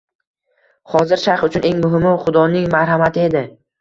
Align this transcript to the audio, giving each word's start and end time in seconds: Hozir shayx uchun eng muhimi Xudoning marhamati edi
Hozir 0.93 1.21
shayx 1.25 1.45
uchun 1.49 1.67
eng 1.71 1.83
muhimi 1.85 2.15
Xudoning 2.25 2.67
marhamati 2.77 3.27
edi 3.29 3.45